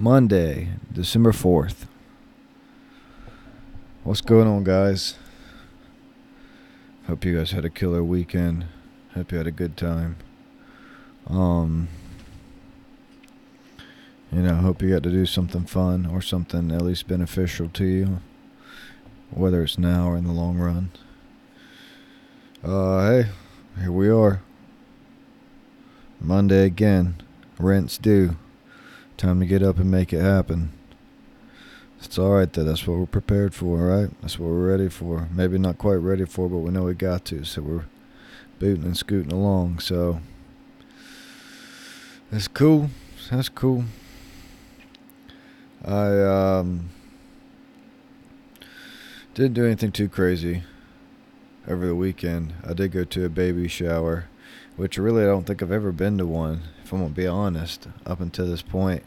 [0.00, 1.86] Monday, December 4th.
[4.04, 5.16] What's going on, guys?
[7.08, 8.66] Hope you guys had a killer weekend.
[9.14, 10.14] Hope you had a good time.
[11.26, 11.88] Um,
[14.30, 17.84] you know, hope you got to do something fun or something at least beneficial to
[17.84, 18.20] you,
[19.30, 20.92] whether it's now or in the long run.
[22.62, 23.28] Uh, hey,
[23.80, 24.42] here we are.
[26.20, 27.20] Monday again.
[27.58, 28.36] Rent's due.
[29.18, 30.70] Time to get up and make it happen.
[32.00, 34.08] It's alright though, that's what we're prepared for, right?
[34.22, 35.28] That's what we're ready for.
[35.32, 37.86] Maybe not quite ready for, but we know we got to, so we're
[38.60, 40.20] booting and scooting along, so
[42.30, 42.90] that's cool.
[43.28, 43.86] That's cool.
[45.84, 46.90] I um
[49.34, 50.62] didn't do anything too crazy
[51.66, 52.54] over the weekend.
[52.64, 54.28] I did go to a baby shower,
[54.76, 57.86] which really I don't think I've ever been to one, if I'm gonna be honest,
[58.06, 59.02] up until this point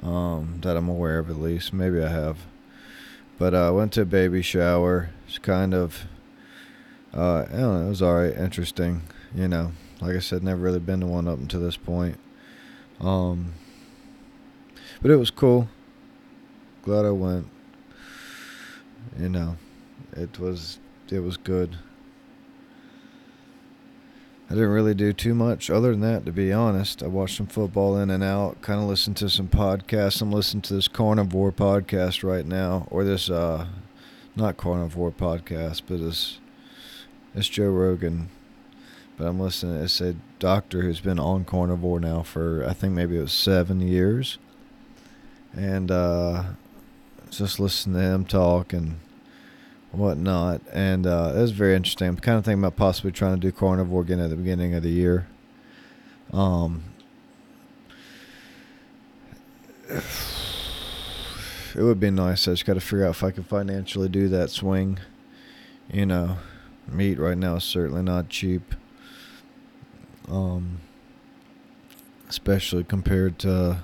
[0.00, 1.72] um, that I'm aware of at least.
[1.72, 2.38] Maybe I have.
[3.36, 5.10] But uh, I went to a baby shower.
[5.26, 6.04] It's kind of,
[7.12, 9.02] uh, I don't know, it was alright, interesting.
[9.34, 12.16] You know, like I said, never really been to one up until this point.
[13.00, 13.54] Um,
[15.02, 15.68] but it was cool.
[16.82, 17.48] Glad I went.
[19.18, 19.56] You know,
[20.12, 20.78] it was
[21.10, 21.76] it was good.
[24.50, 27.02] I didn't really do too much other than that, to be honest.
[27.02, 30.20] I watched some football in and out, kind of listened to some podcasts.
[30.20, 33.66] I'm listening to this carnivore podcast right now, or this, uh,
[34.36, 36.40] not carnivore podcast, but this,
[37.34, 38.28] it's Joe Rogan.
[39.16, 39.76] But I'm listening.
[39.82, 43.80] It's a doctor who's been on carnivore now for, I think maybe it was seven
[43.80, 44.38] years.
[45.56, 46.44] And, uh,
[47.30, 48.96] just listening to him talk and
[49.96, 50.60] whatnot.
[50.72, 52.08] And uh, it was very interesting.
[52.08, 54.82] I'm kind of thinking about possibly trying to do carnivore again at the beginning of
[54.82, 55.26] the year.
[56.32, 56.84] Um,
[59.90, 62.48] it would be nice.
[62.48, 64.98] I just got to figure out if I can financially do that swing.
[65.92, 66.38] You know,
[66.88, 68.74] meat right now is certainly not cheap.
[70.28, 70.80] Um,
[72.28, 73.82] especially compared to,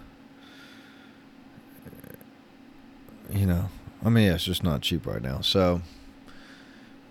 [3.31, 3.69] you know,
[4.05, 5.41] I mean, yeah, it's just not cheap right now.
[5.43, 5.83] So,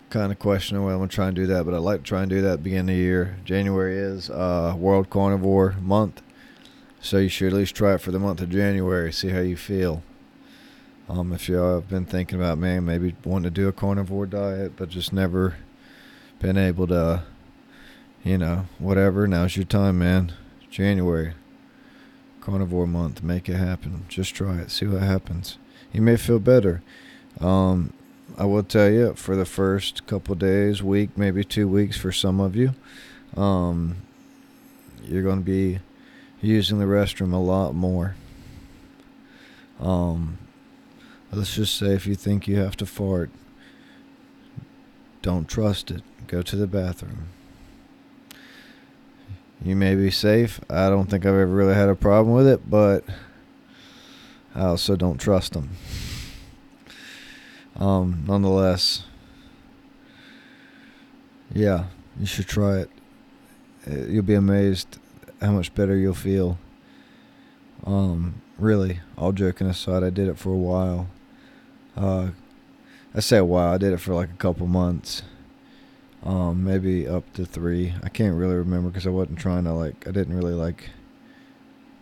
[0.09, 2.29] kind of questioning I'm gonna try and do that, but I'd like to try and
[2.29, 3.37] do that beginning of the year.
[3.45, 6.21] January is uh, World Carnivore Month,
[6.99, 9.11] so you should at least try it for the month of January.
[9.13, 10.03] See how you feel.
[11.07, 14.73] Um, if y'all have been thinking about man, maybe wanting to do a carnivore diet,
[14.75, 15.57] but just never
[16.39, 17.23] been able to,
[18.23, 19.27] you know, whatever.
[19.27, 20.33] Now's your time, man.
[20.69, 21.33] January,
[22.41, 23.23] carnivore month.
[23.23, 24.05] Make it happen.
[24.07, 24.71] Just try it.
[24.71, 25.57] See what happens.
[25.91, 26.83] You may feel better.
[27.39, 27.93] Um,
[28.39, 32.39] I will tell you for the first couple days, week, maybe two weeks for some
[32.39, 32.73] of you,
[33.35, 33.97] um,
[35.03, 35.79] you're going to be
[36.41, 38.15] using the restroom a lot more.
[39.81, 40.37] Um,
[41.33, 43.29] let's just say if you think you have to fart,
[45.21, 46.01] don't trust it.
[46.27, 47.27] Go to the bathroom.
[49.61, 50.61] You may be safe.
[50.69, 53.03] I don't think I've ever really had a problem with it, but
[54.55, 55.71] I also don't trust them.
[57.79, 59.03] Um, nonetheless,
[61.53, 61.85] yeah,
[62.19, 62.89] you should try it.
[63.89, 64.99] Uh, you'll be amazed
[65.41, 66.57] how much better you'll feel.
[67.85, 71.07] Um, really, all joking aside, I did it for a while.
[71.95, 72.29] Uh,
[73.15, 73.73] I say a while.
[73.73, 75.23] I did it for like a couple months.
[76.23, 77.93] Um, maybe up to three.
[78.03, 80.05] I can't really remember because I wasn't trying to like.
[80.05, 80.89] I didn't really like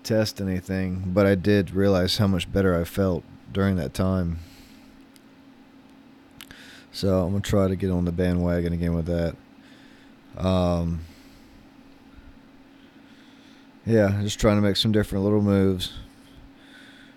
[0.03, 3.23] test anything, but I did realize how much better I felt
[3.53, 4.39] during that time.
[6.91, 9.35] So I'm gonna try to get on the bandwagon again with that.
[10.37, 11.01] Um,
[13.85, 15.93] yeah, just trying to make some different little moves.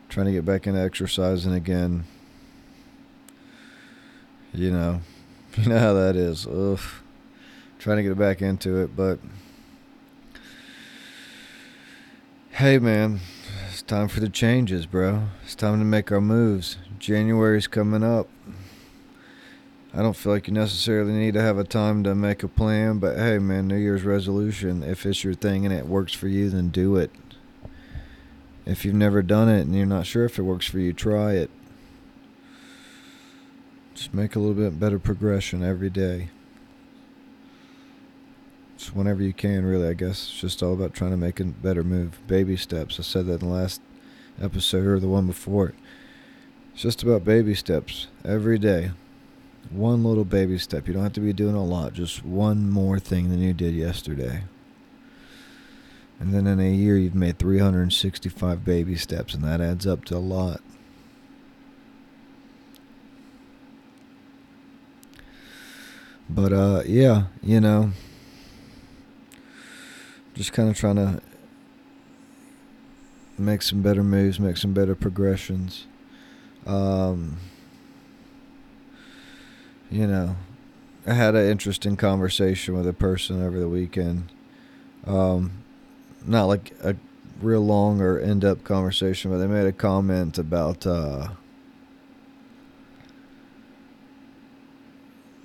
[0.08, 2.04] Trying to get back into exercising again.
[4.52, 5.00] You know,
[5.56, 6.46] you know how that is.
[6.46, 6.80] Ugh.
[7.78, 9.18] Trying to get back into it, but
[12.50, 13.20] hey, man,
[13.70, 15.28] it's time for the changes, bro.
[15.42, 16.76] It's time to make our moves.
[16.98, 18.28] January's coming up.
[19.92, 22.98] I don't feel like you necessarily need to have a time to make a plan,
[22.98, 26.48] but hey, man, New Year's resolution, if it's your thing and it works for you,
[26.48, 27.10] then do it.
[28.64, 31.32] If you've never done it and you're not sure if it works for you, try
[31.32, 31.50] it.
[33.94, 36.28] Just make a little bit better progression every day.
[38.78, 40.30] Just whenever you can, really, I guess.
[40.30, 42.20] It's just all about trying to make a better move.
[42.28, 43.00] Baby steps.
[43.00, 43.82] I said that in the last
[44.40, 45.74] episode or the one before it.
[46.72, 48.92] It's just about baby steps every day.
[49.68, 50.88] One little baby step.
[50.88, 51.92] You don't have to be doing a lot.
[51.92, 54.44] Just one more thing than you did yesterday.
[56.18, 60.16] And then in a year, you've made 365 baby steps, and that adds up to
[60.16, 60.60] a lot.
[66.28, 67.92] But, uh, yeah, you know,
[70.34, 71.20] just kind of trying to
[73.38, 75.86] make some better moves, make some better progressions.
[76.66, 77.38] Um,
[79.90, 80.36] you know,
[81.06, 84.30] I had an interesting conversation with a person over the weekend.
[85.06, 85.64] Um,
[86.24, 86.96] not like a
[87.40, 91.28] real long or in depth conversation, but they made a comment about uh,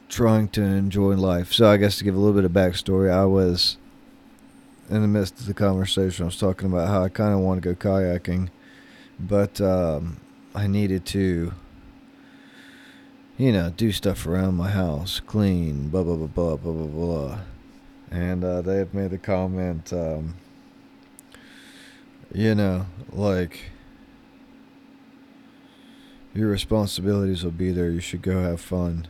[0.09, 1.53] trying to enjoy life.
[1.53, 3.77] So, I guess to give a little bit of backstory, I was
[4.89, 6.23] in the midst of the conversation.
[6.23, 8.49] I was talking about how I kind of want to go kayaking,
[9.19, 10.19] but um,
[10.53, 11.53] I needed to,
[13.37, 17.39] you know, do stuff around my house, clean, blah, blah, blah, blah, blah, blah, blah.
[18.11, 20.35] And uh, they had made the comment, um,
[22.33, 23.71] you know, like,
[26.33, 27.89] your responsibilities will be there.
[27.89, 29.07] You should go have fun.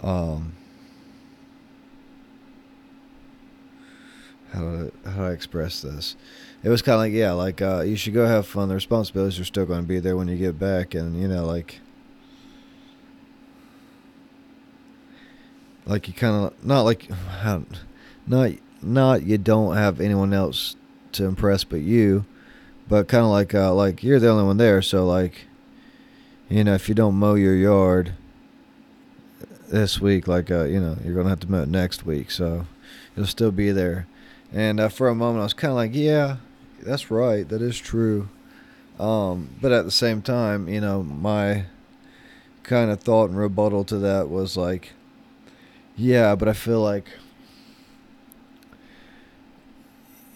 [0.00, 0.54] Um,
[4.52, 6.16] how do I, how do I express this?
[6.62, 8.68] It was kind of like yeah, like uh, you should go have fun.
[8.68, 11.44] The responsibilities are still going to be there when you get back, and you know,
[11.44, 11.80] like,
[15.92, 17.08] like you kind of not like
[18.26, 20.74] not not you don't have anyone else
[21.12, 22.24] to impress but you,
[22.88, 24.80] but kind of like uh, like you're the only one there.
[24.80, 25.44] So like,
[26.48, 28.14] you know, if you don't mow your yard
[29.68, 32.30] this week, like uh, you know, you're gonna have to mow it next week.
[32.30, 32.66] So
[33.14, 34.06] it'll still be there.
[34.50, 36.36] And uh, for a moment, I was kind of like, yeah,
[36.82, 37.46] that's right.
[37.46, 38.30] That is true.
[38.98, 41.64] Um, but at the same time, you know, my
[42.62, 44.92] kind of thought and rebuttal to that was like,
[45.96, 47.06] yeah, but I feel like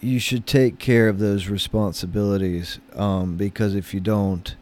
[0.01, 4.55] you should take care of those responsibilities um, because if you don't,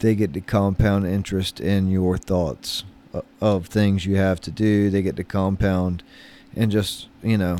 [0.00, 4.90] they get to compound interest in your thoughts uh, of things you have to do.
[4.90, 6.02] They get to compound
[6.54, 7.58] and just, you know,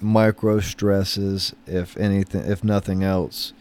[0.00, 3.52] micro stresses, if anything, if nothing else.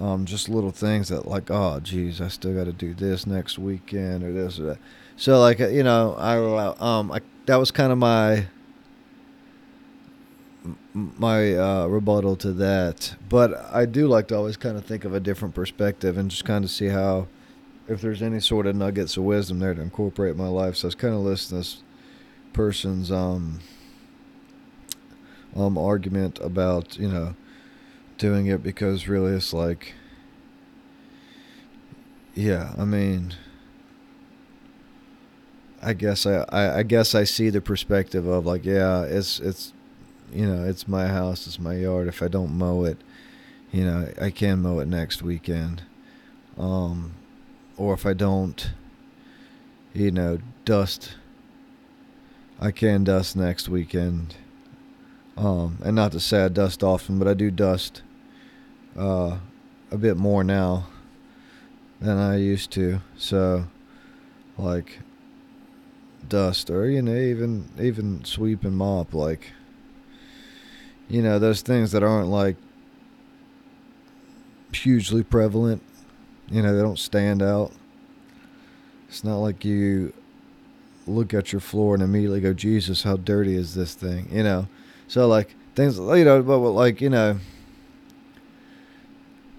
[0.00, 3.58] Um, just little things that like, oh, geez, I still got to do this next
[3.58, 4.78] weekend or this or that.
[5.16, 8.46] So like, uh, you know, I um, I that was kind of my
[10.94, 13.14] my uh, rebuttal to that.
[13.28, 16.44] But I do like to always kind of think of a different perspective and just
[16.44, 17.28] kind of see how,
[17.88, 20.76] if there's any sort of nuggets of wisdom there to incorporate in my life.
[20.76, 21.82] So I was kind of listening to this
[22.52, 23.60] person's um
[25.56, 27.34] um, argument about you know
[28.18, 29.94] doing it because really it's like
[32.34, 33.34] yeah i mean
[35.82, 39.72] i guess I, I i guess i see the perspective of like yeah it's it's
[40.32, 42.08] you know it's my house it's my yard.
[42.08, 42.98] If i don't mow it
[43.70, 45.82] you know i can mow it next weekend.
[46.58, 47.14] Um
[47.76, 48.70] or if i don't
[49.94, 51.16] you know dust
[52.60, 54.36] i can dust next weekend.
[55.36, 58.02] Um, and not to say I dust often, but I do dust
[58.96, 59.38] uh,
[59.90, 60.86] a bit more now
[62.00, 63.00] than I used to.
[63.16, 63.64] So,
[64.58, 64.98] like
[66.28, 69.52] dust, or you know, even even sweep and mop, like
[71.08, 72.56] you know, those things that aren't like
[74.72, 75.82] hugely prevalent.
[76.50, 77.72] You know, they don't stand out.
[79.08, 80.12] It's not like you
[81.06, 84.28] look at your floor and immediately go, Jesus, how dirty is this thing?
[84.30, 84.68] You know
[85.12, 87.38] so like things, you know, but like you know,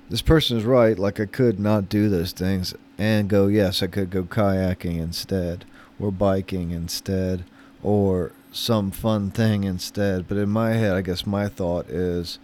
[0.09, 0.97] this person is right.
[0.97, 3.45] Like I could not do those things and go.
[3.45, 5.63] Yes, I could go kayaking instead,
[5.99, 7.43] or biking instead,
[7.81, 10.27] or some fun thing instead.
[10.27, 12.39] But in my head, I guess my thought is,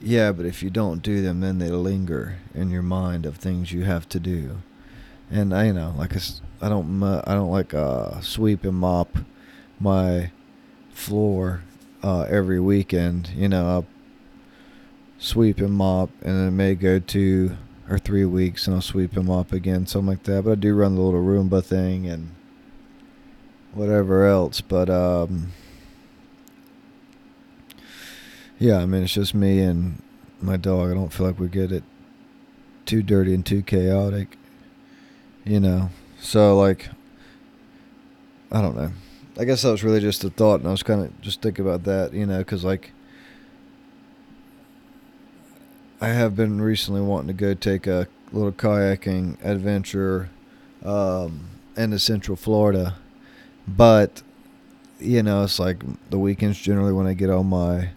[0.00, 3.72] yeah, but if you don't do them, then they linger in your mind of things
[3.72, 4.58] you have to do.
[5.30, 6.20] And I, you know, like I,
[6.60, 9.16] I don't, I don't like uh, sweep and mop
[9.78, 10.30] my
[10.90, 11.62] floor
[12.02, 13.30] uh, every weekend.
[13.36, 13.86] You know, I'll
[15.18, 17.56] sweep and mop, and it may go two
[17.88, 20.44] or three weeks, and I'll sweep and mop again, something like that.
[20.44, 22.34] But I do run the little Roomba thing and
[23.74, 24.60] whatever else.
[24.60, 25.52] But um,
[28.58, 30.02] yeah, I mean, it's just me and
[30.40, 30.90] my dog.
[30.90, 31.84] I don't feel like we get it
[32.86, 34.36] too dirty and too chaotic,
[35.44, 35.90] you know.
[36.20, 36.88] So like,
[38.50, 38.92] I don't know.
[39.38, 41.64] I guess that was really just a thought, and I was kind of just thinking
[41.66, 42.92] about that, you know, because like
[46.02, 50.30] I have been recently wanting to go take a little kayaking adventure
[50.84, 52.96] um, into Central Florida,
[53.66, 54.22] but
[55.02, 57.90] you know, it's like the weekends generally when I get all my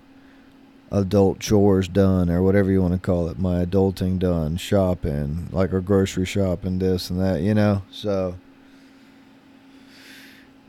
[0.92, 3.40] adult chores done or whatever you want to call it.
[3.40, 7.84] My adulting done, shopping, like a grocery shopping, this and that, you know?
[7.92, 8.36] So.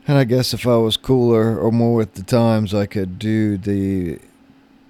[0.07, 3.57] And I guess if I was cooler or more with the times, I could do
[3.57, 4.19] the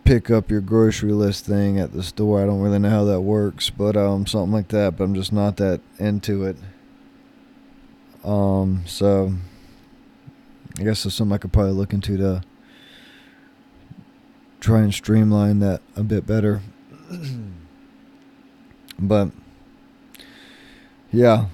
[0.04, 2.42] pick up your grocery list thing at the store.
[2.42, 4.96] I don't really know how that works, but um, something like that.
[4.96, 6.58] But I'm just not that into it.
[8.24, 9.34] Um, so
[10.79, 12.43] I guess that's something I could probably look into to
[14.60, 16.62] try and streamline that a bit better.
[19.00, 19.29] but
[21.12, 21.48] yeah,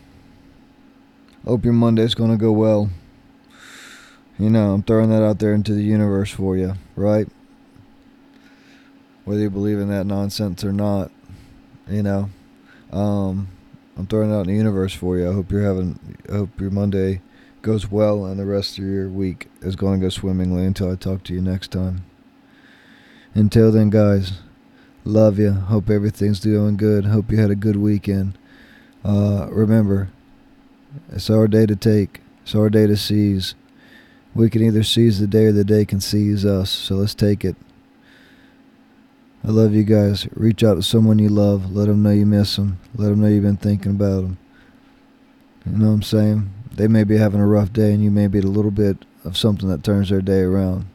[1.46, 2.90] hope your Monday's gonna go well.
[4.38, 7.28] You know, I'm throwing that out there into the universe for you, right?
[9.24, 11.12] Whether you believe in that nonsense or not,
[11.88, 12.30] you know,
[12.92, 13.48] um,
[13.96, 15.30] I'm throwing it out in the universe for you.
[15.30, 17.22] I hope you're having, I hope your Monday
[17.64, 20.96] goes well and the rest of your week is going to go swimmingly until I
[20.96, 22.04] talk to you next time.
[23.34, 24.34] Until then, guys,
[25.06, 25.54] love you.
[25.54, 27.06] Hope everything's doing good.
[27.06, 28.38] Hope you had a good weekend.
[29.04, 30.10] Uh, remember,
[31.12, 32.20] it's our day to take.
[32.44, 33.56] It's our day to seize.
[34.36, 36.70] We can either seize the day or the day can seize us.
[36.70, 37.56] So let's take it.
[39.46, 40.28] I love you guys.
[40.34, 41.74] Reach out to someone you love.
[41.74, 42.80] Let them know you miss them.
[42.96, 44.38] Let them know you've been thinking about them.
[45.66, 46.50] You know what I'm saying?
[46.76, 49.38] They may be having a rough day, and you may be a little bit of
[49.38, 50.88] something that turns their day around.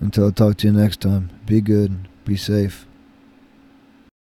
[0.00, 2.86] Until I talk to you next time, be good, be safe.